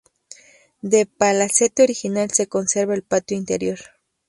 [0.81, 3.77] Del palacete original se conserva el patio interior.